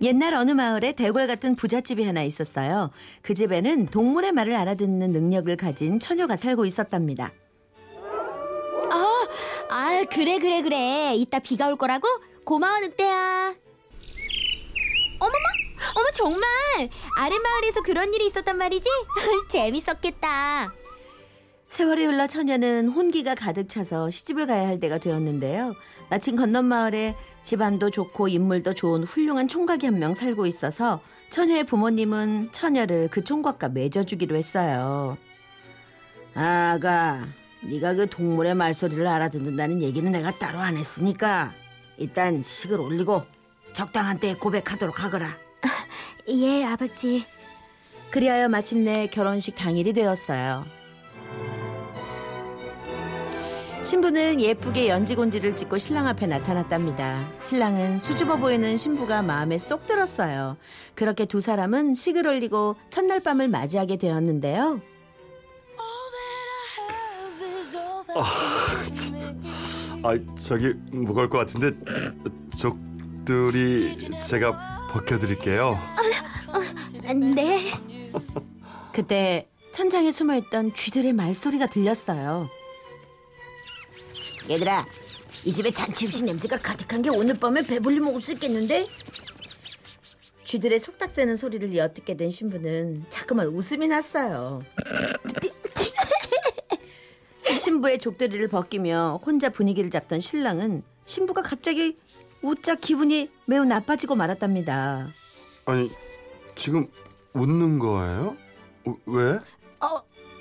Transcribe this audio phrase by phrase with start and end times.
[0.00, 2.90] 옛날 어느 마을에 대궐 같은 부잣집이 하나 있었어요.
[3.22, 7.32] 그 집에는 동물의 말을 알아듣는 능력을 가진 처녀가 살고 있었답니다.
[8.90, 9.26] 아,
[9.70, 11.14] 아 그래 그래 그래.
[11.16, 12.06] 이따 비가 올 거라고?
[12.44, 13.54] 고마워 늑대야.
[15.18, 15.36] 어머머,
[15.96, 16.48] 어머 정말
[17.16, 18.88] 아랫마을에서 그런 일이 있었단 말이지?
[19.50, 20.72] 재밌었겠다.
[21.68, 25.74] 세월이 흘러 처녀는 혼기가 가득 차서 시집을 가야 할 때가 되었는데요.
[26.08, 27.14] 마침 건넌 마을에
[27.48, 33.70] 집안도 좋고 인물도 좋은 훌륭한 총각이 한 명 살고 있어서 처녀의 부모님은 처녀를 그 총각과
[33.70, 35.16] 맺어주기로 했어요.
[36.34, 37.26] 아가,
[37.62, 41.54] 네가 그 동물의 말소리를 알아듣는다는 얘기는 내가 따로 안 했으니까
[41.96, 43.24] 일단 식을 올리고
[43.72, 45.38] 적당한 때에 고백하도록 하거라.
[46.28, 47.24] 예 아버지.
[48.10, 50.66] 그리하여 마침내 결혼식 당일이 되었어요.
[53.88, 57.26] 신부는 예쁘게 연지곤지를 찍고 신랑 앞에 나타났답니다.
[57.40, 60.58] 신랑은 수줍어 보이는 신부가 마음에 쏙 들었어요.
[60.94, 64.82] 그렇게 두 사람은 식을 올리고 첫날 밤을 맞이하게 되었는데요.
[70.02, 71.70] 아 저기 무거울 것 같은데
[72.58, 75.78] 족들이 제가 벗겨드릴게요.
[77.34, 77.72] 네.
[78.92, 82.50] 그때 천장에 숨어있던 쥐들의 말소리가 들렸어요.
[84.48, 84.86] 얘들아,
[85.44, 88.86] 이 집에 잔치 음식 냄새가 가득한 게 오늘 밤에 배불리 먹을 수 있겠는데?
[90.44, 94.62] 쥐들의 속닥 새는 소리를 엿듣게 된 신부는 자꾸만 웃음이 났어요.
[97.60, 101.98] 신부의 족대리를 벗기며 혼자 분위기를 잡던 신랑은 신부가 갑자기
[102.40, 105.12] 웃자 기분이 매우 나빠지고 말았답니다.
[105.66, 105.90] 아니
[106.54, 106.86] 지금
[107.34, 108.36] 웃는 거예요?
[108.86, 109.38] 어, 왜?
[109.80, 109.96] 어,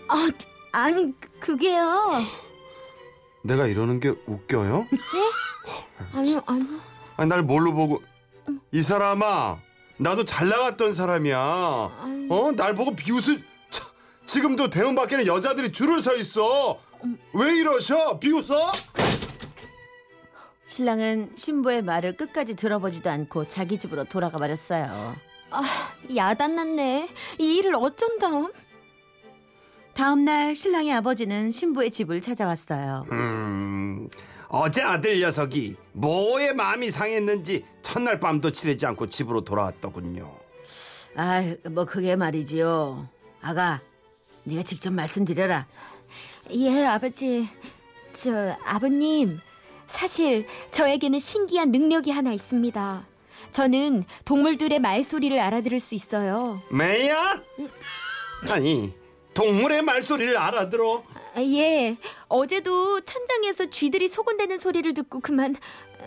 [0.07, 0.29] 아,
[0.71, 2.09] 아니 그- 그게요.
[3.47, 4.87] 내가 이러는 게 웃겨요?
[6.13, 6.79] 아니요 아니요.
[7.15, 8.03] 아니 날 뭘로 보고
[8.73, 9.59] 이 사람아
[9.97, 11.39] 나도 잘 나갔던 사람이야
[12.01, 12.27] 아니.
[12.29, 12.51] 어?
[12.51, 13.85] 날 보고 비웃을 차,
[14.25, 16.79] 지금도 대문 밖에는 여자들이 줄을 서 있어
[17.33, 18.73] 왜 이러셔 비웃어?
[20.67, 25.15] 신랑은 신부의 말을 끝까지 들어보지도 않고 자기 집으로 돌아가 버렸어요.
[25.49, 25.63] 아
[26.13, 27.07] 야단났네.
[27.39, 28.51] 이 일을 어쩐담?
[29.97, 33.05] 다음 날 신랑의 아버지는 신부의 집을 찾아왔어요.
[33.11, 34.07] 음,
[34.47, 40.31] 어제 아들 녀석이 뭐에 마음이 상했는지 첫날 밤도 지내지 않고 집으로 돌아왔더군요.
[41.15, 41.41] 아,
[41.71, 43.09] 뭐 그게 말이지요.
[43.41, 43.81] 아가,
[44.43, 45.65] 네가 직접 말씀드려라.
[46.51, 47.49] 예 아버지.
[48.13, 49.39] 저 아버님
[49.87, 53.07] 사실 저에게는 신기한 능력이 하나 있습니다.
[53.51, 56.61] 저는 동물들의 말소리를 알아들을 수 있어요.
[56.69, 57.41] 매야?
[58.51, 58.93] 아니,
[59.37, 61.03] 동물의 말소리를 알아들어?
[61.35, 61.95] 아, 예,
[62.27, 65.55] 어제도 천장에서 쥐들이 소곤대는 소리를 듣고 그만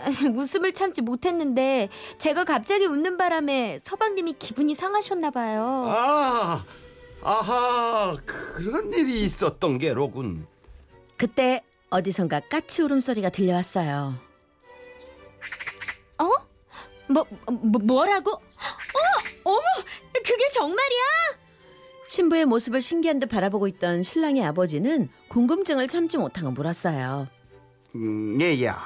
[0.02, 5.62] 아, 웃음을 참지 못했는데 제가 갑자기 웃는 바람에 서방님이 기분이 상하셨나 봐요.
[5.62, 6.64] 아,
[7.22, 10.48] 아하, 그런 일이 있었던 게로군.
[11.16, 14.16] 그때 어디선가 까치 울음소리가 들려왔어요.
[16.18, 16.30] 어?
[17.06, 18.32] 뭐, 뭐 뭐라고?
[18.32, 18.40] 어,
[19.44, 19.60] 어머,
[20.14, 21.29] 그게 정말이야?
[22.10, 27.28] 신부의 모습을 신기한 듯 바라보고 있던 신랑의 아버지는 궁금증을 참지 못하고 물었어요.
[27.94, 28.76] 음, 얘야,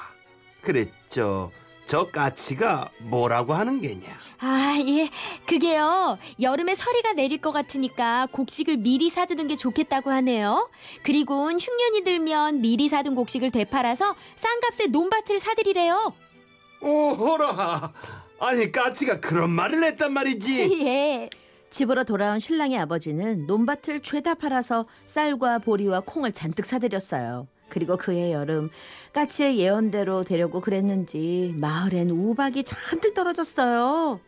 [0.61, 1.51] 그랬죠.
[1.87, 4.09] 저 까치가 뭐라고 하는 게냐?
[4.41, 5.09] 아, 예.
[5.47, 6.19] 그게요.
[6.39, 10.69] 여름에 서리가 내릴 것 같으니까 곡식을 미리 사두는 게 좋겠다고 하네요.
[11.03, 16.13] 그리고 흉년이 들면 미리 사둔 곡식을 되팔아서 싼 값에 논밭을 사들이래요.
[16.83, 17.91] 오호라,
[18.41, 20.85] 아니 까치가 그런 말을 했단 말이지.
[20.87, 21.31] 예.
[21.75, 27.49] 집으로 돌아온 신랑의 아버지는 논밭을 죄다 팔아서 쌀과 보리와 콩을 잔뜩 사들였어요.
[27.69, 28.71] 그리고 그해 여름
[29.13, 34.21] 까치의 예언대로 되려고 그랬는지 마을엔 우박이 잔뜩 떨어졌어요.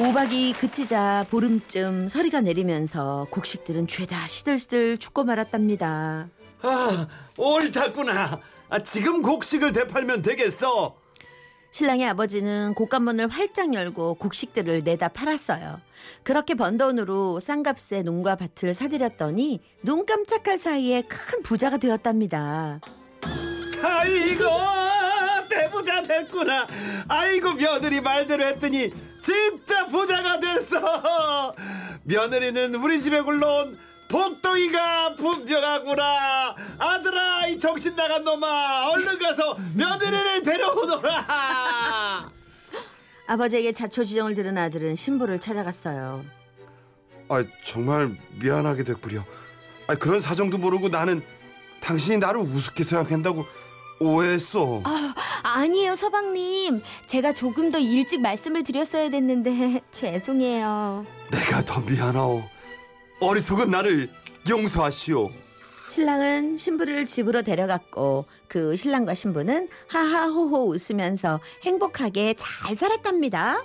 [0.00, 6.30] 우박이 그치자 보름쯤 서리가 내리면서 곡식들은 죄다 시들시들 죽고 말았답니다.
[6.62, 8.40] 아, 옳다구나.
[8.70, 11.01] 아, 지금 곡식을 되팔면 되겠어.
[11.72, 15.80] 신랑의 아버지는 곡간문을 활짝 열고 곡식들을 내다 팔았어요.
[16.22, 22.78] 그렇게 번 돈으로 싼 값에 농과 밭을 사들였더니 눈 깜짝할 사이에 큰 부자가 되었답니다.
[23.82, 24.44] 아이고
[25.48, 26.66] 대부자 됐구나.
[27.08, 28.92] 아이고 며느리 말대로 했더니
[29.22, 31.54] 진짜 부자가 됐어.
[32.04, 33.78] 며느리는 우리 집에 굴러온
[34.12, 36.54] 복덩이가 분명하구나.
[36.78, 42.30] 아들아 이 정신 나간 놈아 얼른 가서 며느리를 데려오너라.
[43.26, 46.24] 아버지에게 자초지종을 들은 아들은 신부를 찾아갔어요.
[47.30, 49.24] 아 정말 미안하게 됐구려
[49.86, 51.22] 아 그런 사정도 모르고 나는
[51.80, 53.46] 당신이 나를 우습게 생각한다고
[53.98, 54.82] 오해했어.
[55.42, 56.82] 아니에요, 서방님.
[57.06, 61.06] 제가 조금 더 일찍 말씀을 드렸어야 됐는데 죄송해요.
[61.30, 62.42] 내가 더 미안하오.
[63.22, 64.10] 어리석은 나를
[64.50, 65.30] 용서하시오.
[65.92, 73.62] 신랑은 신부를 집으로 데려갔고 그 신랑과 신부는 하하호호 웃으면서 행복하게 잘 살았답니다.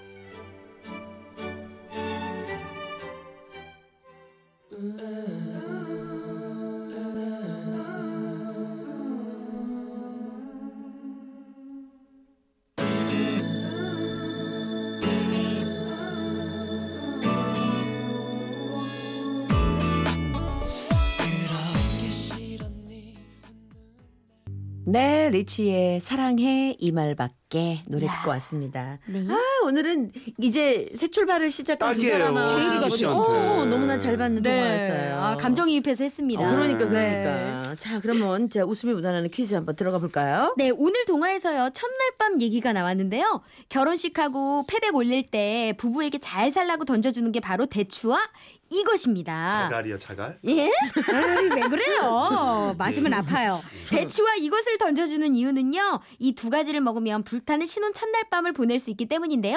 [24.89, 28.11] 네, 리치의 사랑해 이 말밖에 노래 야.
[28.13, 28.99] 듣고 왔습니다.
[29.05, 29.19] 네.
[29.29, 32.47] 아, 오늘은 이제 새 출발을 시작한 두 딱이에요, 사람아.
[32.47, 33.17] 제이리가 씨한테.
[33.37, 35.15] 어, 너무나 잘 받는 동화였어요.
[35.21, 36.41] 아, 감정이입해서 했습니다.
[36.41, 37.21] 어, 그러니까 네.
[37.23, 37.75] 그러니까.
[37.75, 40.53] 자, 그러면 자 웃음이 묻어나는 퀴즈 한번 들어가 볼까요?
[40.57, 43.41] 네, 오늘 동화에서요, 첫날 밤 얘기가 나왔는데요.
[43.69, 48.19] 결혼식하고 패백 올릴 때 부부에게 잘 살라고 던져주는 게 바로 대추와
[48.69, 49.69] 이것입니다.
[49.69, 50.39] 자갈이요, 자갈?
[50.47, 50.69] 예?
[51.13, 52.75] 아이, 왜 그래요?
[52.77, 53.61] 맞으면 아파요.
[53.89, 59.07] 대추와 이것을 던져주는 이유는요, 이 두 가지를 먹으면 불타는 신혼 첫날 밤을 보낼 수 있기
[59.07, 59.56] 때문인데요.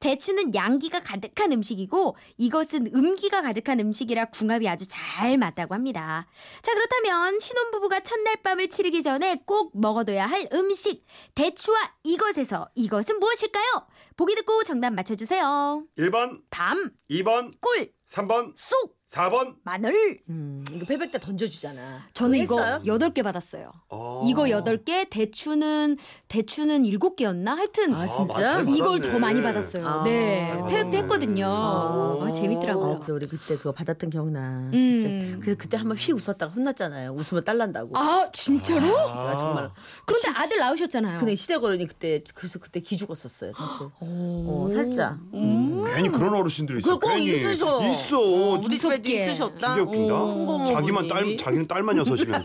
[0.00, 6.26] 대추는 양기가 가득한 음식이고, 이것은 음기가 가득한 음식이라 궁합이 아주 잘 맞다고 합니다.
[6.62, 13.86] 자, 그렇다면 신혼부부가 첫날 밤을 치르기 전에 꼭 먹어둬야 할 음식, 대추와 이것에서 이것은 무엇일까요?
[14.16, 15.84] 보기 듣고 정답 맞춰주세요.
[15.98, 19.54] 1번, 밤, 2번, 꿀, 3번, 쑥, 4번.
[19.62, 20.18] 마늘.
[20.28, 22.08] 음, 이거 패백 때 던져주잖아.
[22.14, 22.82] 저는 이거 했어요?
[22.86, 23.70] 여덟 개 받았어요.
[23.88, 24.24] 어.
[24.26, 25.96] 이거 여덟 개 대추는
[26.26, 27.56] 대추는 일곱 개였나?
[27.56, 28.56] 하여튼 아, 진짜?
[28.56, 29.12] 많이 이걸 받았네.
[29.12, 29.86] 더 많이 받았어요.
[29.86, 30.96] 아, 네, 잘 패역도 받았네.
[30.98, 31.46] 했거든요.
[31.46, 32.18] 아.
[32.26, 32.86] 아, 재밌더라고요.
[32.86, 34.70] 어, 근데 우리 그때 그거 받았던 기억나.
[34.72, 34.80] 음.
[34.80, 35.08] 진짜.
[35.40, 37.12] 그래서 그때 한번 휘 웃었다가 혼났잖아요.
[37.12, 37.96] 웃으면 딸난다고.
[37.96, 38.98] 아 진짜로?
[38.98, 39.70] 아, 정말.
[40.06, 41.18] 그런데 시- 아들 낳으셨잖아요.
[41.20, 43.86] 근데 시대 걸으니 그때 그래서 그때 기죽었었어요, 사실.
[44.00, 45.18] 어, 살짝.
[45.34, 45.73] 음.
[45.84, 46.86] 괜히 그런 어르신들이 있어.
[46.88, 47.32] 그거 꼭 괜히.
[47.32, 47.80] 있으셔.
[47.90, 48.18] 있어.
[48.20, 49.10] 어, 우리 집에도.
[49.10, 49.74] 있으셨다.
[49.74, 50.14] 되게 웃긴다.
[50.14, 51.36] 어, 자기만 딸.
[51.36, 52.42] 자기는 딸만 여섯이면.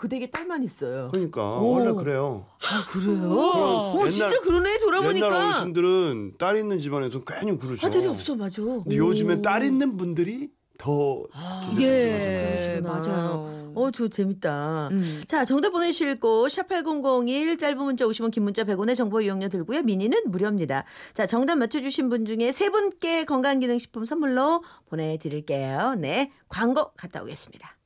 [0.00, 1.08] 그 댁에 딸만 있어요.
[1.10, 1.72] 그러니까 오.
[1.72, 2.46] 원래 그래요.
[2.62, 3.18] 아, 그래요?
[3.18, 5.26] 그럼 어, 옛날- 진짜 그러네, 옛날 돌아보니까.
[5.26, 7.84] 어르신들은 딸 있는 집안에서 괜히 그러죠.
[7.84, 8.62] 아들이 없어, 맞아.
[8.62, 11.24] 근데 요즘엔 딸 있는 분들이 더
[11.70, 13.00] 기대되는 예, 그러시구나.
[13.00, 13.57] 맞아요.
[13.78, 14.88] 어, 저 재밌다.
[14.90, 15.22] 음.
[15.28, 19.82] 자, 정답 보내실 곳, 샵8001, 짧은 문자 50원, 긴 문자 100원의 정보 이용료 들고요.
[19.82, 20.84] 미니는 무료입니다.
[21.12, 25.94] 자, 정답 맞춰주신 분 중에 세 분께 건강기능식품 선물로 보내드릴게요.
[25.98, 27.76] 네, 광고 갔다 오겠습니다.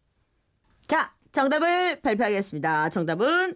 [0.87, 2.89] 자, 정답을 발표하겠습니다.
[2.89, 3.55] 정답은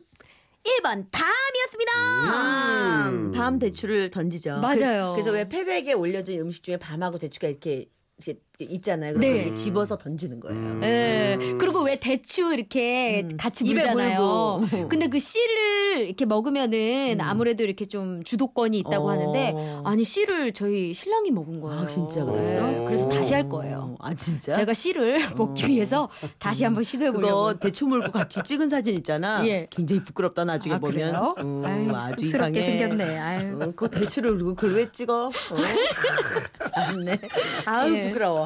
[0.64, 1.92] 1번 밤이었습니다.
[2.26, 3.14] 밤.
[3.14, 3.30] 음.
[3.32, 4.58] 밤 대추를 던지죠.
[4.58, 4.74] 맞아요.
[4.74, 7.86] 그래서, 그래서 왜 패백에 올려진 음식 중에 밤하고 대추가 이렇게,
[8.18, 9.14] 이렇게 있잖아요.
[9.14, 9.54] 그래서 네.
[9.54, 10.56] 집어서 던지는 거예요.
[10.56, 10.80] 음.
[10.82, 11.38] 예.
[11.58, 13.36] 그리고 왜 대추 이렇게 음.
[13.36, 14.62] 같이 물잖아요.
[14.88, 17.20] 근데 그 씨를 이렇게 먹으면은 음.
[17.20, 19.10] 아무래도 이렇게 좀 주도권이 있다고 어.
[19.10, 19.54] 하는데
[19.84, 21.80] 아니 씨를 저희 신랑이 먹은 거예요.
[21.80, 22.66] 아, 진짜 그랬어요?
[22.66, 23.96] 네, 그래서 다시 할 거예요.
[24.00, 24.52] 아, 진짜?
[24.52, 26.08] 제가 씨를 먹기 위해서
[26.38, 27.58] 다시 한번 시도해 그거 보려고.
[27.58, 29.46] 대추 물고 같이 찍은 사진 있잖아.
[29.46, 29.66] 예.
[29.70, 31.34] 굉장히 부끄럽다 나중에 아, 보면.
[31.38, 32.78] 음, 아유, 아주 쑥스럽게 이상해.
[32.78, 33.18] 생겼네.
[33.18, 33.58] 아유.
[33.60, 35.26] 어, 그 대추를 물고 그걸 왜 찍어?
[35.26, 35.30] 어?
[36.74, 37.18] 참네.
[37.66, 38.08] 아유 예.
[38.08, 38.45] 부끄러워.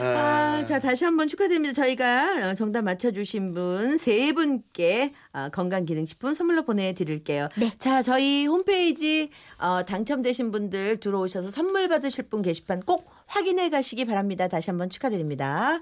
[0.00, 1.72] 아, 자 다시 한번 축하드립니다.
[1.74, 7.48] 저희가 어, 정답 맞춰주신 분 세 분께 어, 건강기능식품 선물로 보내드릴게요.
[7.56, 7.72] 네.
[7.78, 14.48] 자 저희 홈페이지 어, 당첨되신 분들 들어오셔서 선물 받으실 분 게시판 꼭 확인해 가시기 바랍니다.
[14.48, 15.80] 다시 한번 축하드립니다.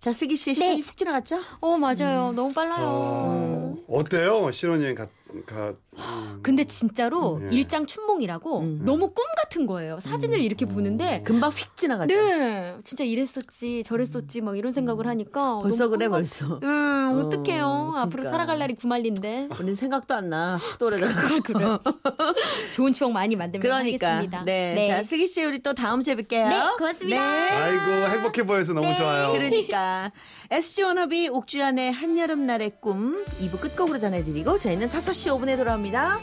[0.00, 0.80] 자 슬기 씨 시간이 네.
[0.80, 1.40] 훅 지나갔죠?
[1.60, 2.32] 어 맞아요.
[2.32, 2.78] 너무 빨라요.
[2.80, 4.50] 어, 어때요?
[4.50, 5.06] 신혼여행 가,
[5.46, 6.40] 가 음.
[6.42, 7.54] 근데 진짜로 예.
[7.54, 8.80] 일장 춘몽이라고 음.
[8.84, 9.98] 너무 꿈 같은 거예요.
[10.00, 12.14] 사진을 이렇게 보는데 금방 휙 지나갔죠.
[12.14, 15.62] 네, 진짜 이랬었지, 저랬었지, 막 이런 생각을 하니까 음.
[15.62, 16.60] 벌써 너무 그래 꿈 같- 벌써.
[16.62, 17.66] 음, 어, 어떡해요.
[17.96, 18.30] 앞으로 그러니까.
[18.30, 19.48] 살아갈 날이 구말린데.
[19.60, 20.56] 우린 생각도 안 나.
[20.56, 21.12] 확 오래다가.
[21.44, 21.78] 그래.
[22.72, 24.08] 좋은 추억 많이 만들면 그러니까.
[24.16, 24.44] 하겠습니다.
[24.44, 24.86] 네.
[24.88, 26.48] 자, 슬기 씨 우리 또 다음 주에 뵐게요.
[26.48, 27.20] 네, 고맙습니다.
[27.20, 29.32] 아이고 행복해 보여서 너무 좋아요.
[29.32, 30.12] 그러니까
[30.50, 36.18] SG 워너비 옥주연의 한여름 날의 꿈 2부 끝곡으로 전해드리고 저희는 5시 5분에 돌아옵니다.